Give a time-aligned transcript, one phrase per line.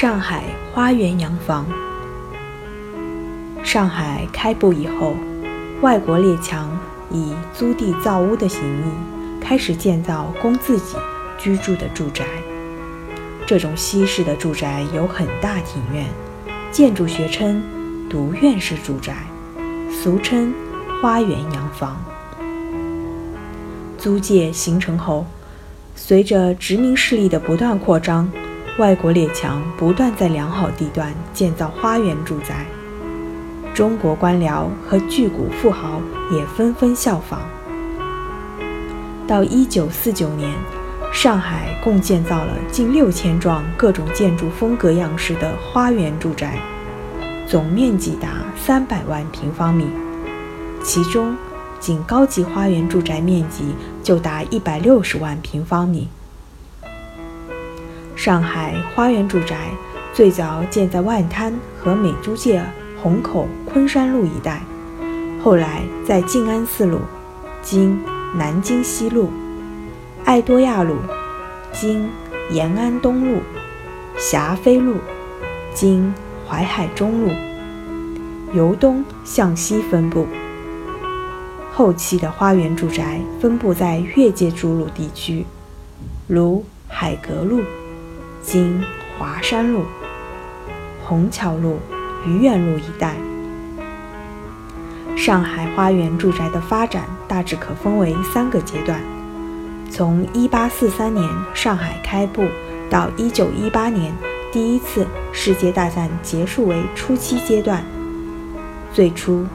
[0.00, 1.66] 上海花园洋房。
[3.62, 5.14] 上海开埠以后，
[5.82, 6.70] 外国列强
[7.10, 10.96] 以租地造屋的形义，开始建造供自己
[11.36, 12.24] 居住的住宅。
[13.46, 16.06] 这种西式的住宅有很大庭院，
[16.72, 17.62] 建筑学称
[18.08, 19.14] 独院式住宅，
[19.90, 20.54] 俗称
[21.02, 22.02] 花园洋房。
[23.98, 25.26] 租界形成后，
[25.94, 28.26] 随着殖民势力的不断扩张。
[28.80, 32.64] 外国列强不断在良好地段建造花园住宅，
[33.74, 36.00] 中国官僚和巨贾富豪
[36.32, 37.42] 也纷纷效仿。
[39.28, 40.54] 到1949年，
[41.12, 46.58] 上海共建造了近六千幢各种建筑风格样式的花园住宅，
[47.46, 48.28] 总面积达
[48.66, 49.84] 300万平方米，
[50.82, 51.36] 其中
[51.78, 56.08] 仅高级花园住宅面积就达160万平方米。
[58.20, 59.70] 上海花园住宅
[60.12, 62.62] 最早建在外滩和美租界
[63.02, 64.60] 虹口昆山路一带，
[65.42, 66.98] 后来在静安寺路
[67.64, 67.98] （今
[68.36, 69.30] 南京西路）、
[70.26, 70.96] 爱多亚路
[71.72, 72.10] （今
[72.50, 73.38] 延安东路）、
[74.20, 74.96] 霞飞路
[75.72, 76.12] （今
[76.46, 77.30] 淮海中路）
[78.52, 80.26] 由东向西分布。
[81.72, 85.46] 后期的花园住宅分布在越界筑路地区，
[86.26, 87.62] 如海格路。
[88.50, 88.82] 经
[89.16, 89.84] 华山路、
[91.04, 91.78] 虹桥路、
[92.26, 93.14] 愚园路一带，
[95.16, 99.00] 上海花园住宅的发展大致可分为三个阶段：
[99.88, 102.44] 从1843年上海开埠
[102.90, 104.12] 到1918年
[104.52, 107.84] 第一次世界大战结束为初期阶段。
[108.92, 109.46] 最初，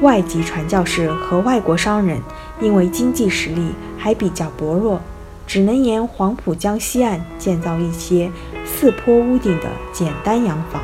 [0.00, 2.18] 外籍传教士和外国商人
[2.62, 5.02] 因为经济实力还比较薄弱。
[5.48, 8.30] 只能沿黄浦江西岸建造一些
[8.66, 10.82] 四坡屋顶的简单洋房。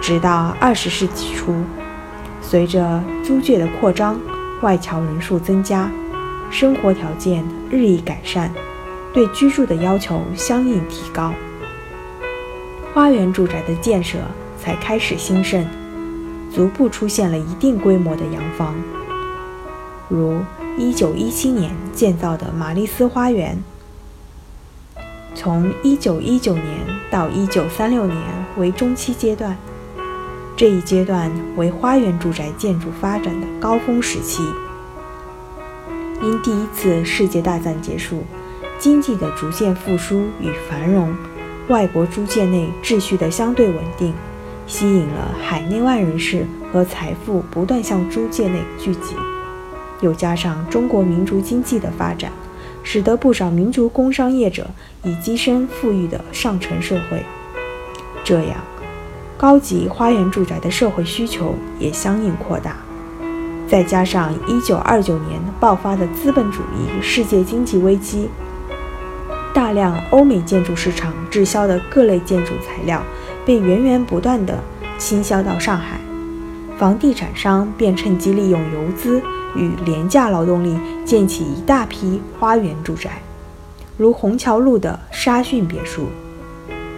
[0.00, 1.52] 直到二十世纪初，
[2.40, 4.18] 随着租界的扩张，
[4.62, 5.90] 外侨人数增加，
[6.52, 8.48] 生活条件日益改善，
[9.12, 11.34] 对居住的要求相应提高，
[12.94, 14.18] 花园住宅的建设
[14.56, 15.66] 才开始兴盛，
[16.54, 18.74] 逐步出现了一定规模的洋房，
[20.14, 20.40] 如。
[20.78, 23.62] 一九一七年建造的玛丽斯花园，
[25.34, 26.64] 从一九一九年
[27.10, 28.16] 到一九三六年
[28.56, 29.54] 为中期阶段，
[30.56, 34.42] 这一阶段为花园住宅建筑发展的高峰时期。
[36.22, 38.24] 因第一次世界大战结束，
[38.78, 41.14] 经济的逐渐复苏与繁荣，
[41.68, 44.14] 外国租界内秩序的相对稳定，
[44.66, 49.14] 吸引了海内外人士和财富不断向租界内聚集。
[50.02, 52.30] 又加上中国民族经济的发展，
[52.82, 54.66] 使得不少民族工商业者
[55.02, 57.24] 已跻身富裕的上层社会。
[58.22, 58.58] 这样，
[59.38, 62.76] 高级花园住宅的社会需求也相应扩大。
[63.68, 68.28] 再加上1929年爆发的资本主义世界经济危机，
[69.54, 73.02] 大量欧美建筑市场滞销的各类建筑材料
[73.46, 74.58] 被源源不断地
[74.98, 75.98] 倾销到上海，
[76.76, 79.22] 房地产商便趁机利用游资。
[79.54, 83.22] 与廉价劳动力建起一大批花园住宅，
[83.96, 86.06] 如虹桥路的沙逊别墅，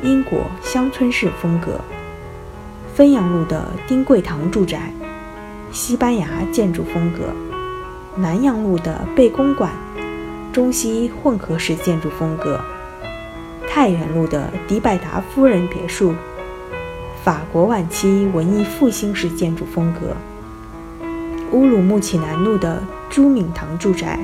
[0.03, 1.73] 英国乡村式风格；
[2.95, 4.93] 汾阳路的丁桂堂住宅，
[5.73, 7.25] 西班牙建筑风格；
[8.17, 9.73] 南阳路的贝公馆，
[10.53, 12.59] 中西混合式建筑风格；
[13.69, 16.15] 太原路的迪百达夫人别墅，
[17.25, 20.15] 法国晚期文艺复兴式建筑风格。
[21.55, 24.19] 乌鲁木齐南路的朱敏堂住宅，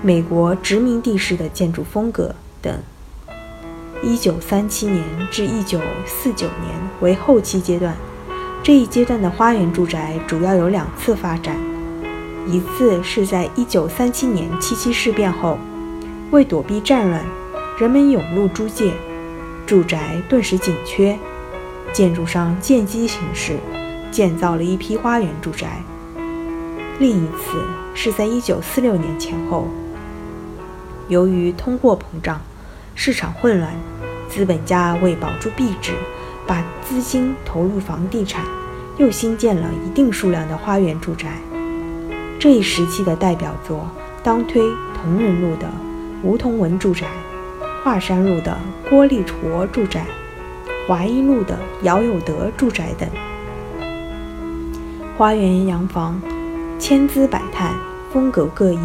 [0.00, 2.72] 美国殖民地式的建筑风格等。
[4.00, 7.96] 一九三七年至一九四九年为后期阶段，
[8.62, 11.56] 这一阶段的花园住宅主要有两次发展，
[12.46, 15.58] 一次是在一九三七年七七事变后，
[16.30, 17.24] 为躲避战乱，
[17.76, 18.92] 人们涌入租界，
[19.66, 21.18] 住宅顿时紧缺，
[21.92, 23.58] 建筑商见机行事，
[24.12, 25.82] 建造了一批花园住宅。
[27.02, 27.58] 另一次
[27.96, 29.66] 是在1946年前后，
[31.08, 32.40] 由于通货膨胀、
[32.94, 33.74] 市场混乱，
[34.28, 35.94] 资本家为保住币值，
[36.46, 38.44] 把资金投入房地产，
[38.98, 41.32] 又新建了一定数量的花园住宅。
[42.38, 43.84] 这一时期的代表作
[44.22, 44.62] 当推
[44.94, 45.68] 同仁路的
[46.22, 47.08] 梧桐文住宅、
[47.82, 48.56] 华山路的
[48.88, 50.06] 郭立坨住宅、
[50.86, 53.08] 华阴路的姚有德住宅等。
[55.18, 56.22] 花园洋房。
[56.82, 57.72] 千姿百态，
[58.12, 58.78] 风格各异。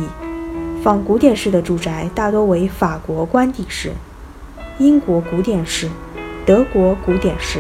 [0.83, 3.91] 仿古典式的住宅大多为法国官邸式、
[4.77, 5.89] 英国古典式、
[6.45, 7.59] 德国古典式，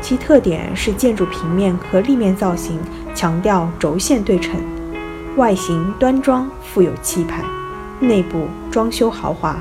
[0.00, 2.78] 其特点是建筑平面和立面造型
[3.16, 4.54] 强调轴线对称，
[5.34, 7.42] 外形端庄富有气派，
[7.98, 9.58] 内部装修豪华。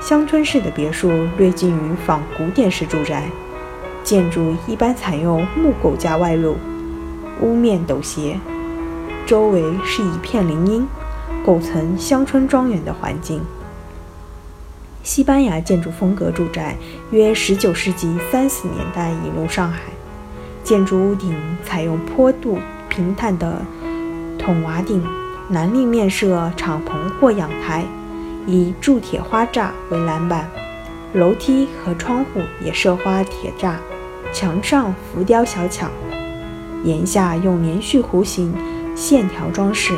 [0.00, 3.30] 乡村式的别墅略近于仿古典式住宅，
[4.02, 6.56] 建筑一般采用木构加外露，
[7.40, 8.36] 屋面陡斜，
[9.28, 10.88] 周围是一片林荫，
[11.44, 13.42] 构成乡村庄园的环境。
[15.02, 16.74] 西班牙建筑风格住宅
[17.10, 19.80] 约19世纪30年代引入上海，
[20.64, 22.58] 建筑屋顶采用坡度
[22.88, 23.60] 平坦的
[24.38, 25.04] 筒瓦顶，
[25.50, 27.84] 南立面设敞篷或阳台。
[28.46, 30.48] 以铸铁花栅为栏板，
[31.12, 33.74] 楼梯和窗户也设花铁栅，
[34.32, 35.86] 墙上浮雕小巧，
[36.82, 38.54] 檐下用连续弧形
[38.98, 39.96] 线条装饰，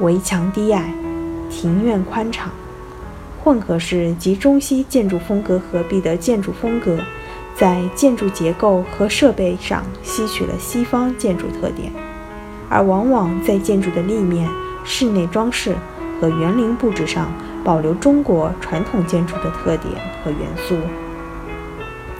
[0.00, 0.90] 围墙低矮，
[1.50, 2.50] 庭院宽敞。
[3.44, 6.98] 混合式及中西建筑风格合璧的建筑风格，
[7.54, 11.92] 在建筑结构和设备上吸取了西方建筑特点，
[12.70, 14.48] 而往往在建筑的立面、
[14.82, 15.76] 室内装饰
[16.18, 17.30] 和园林布置上。
[17.62, 19.94] 保留中国传统建筑的特点
[20.24, 20.76] 和元素。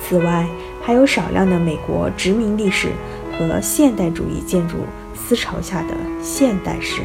[0.01, 0.47] 此外，
[0.81, 2.93] 还有少量的美国殖民历史
[3.33, 4.77] 和现代主义建筑
[5.15, 7.03] 思潮下的现代诗。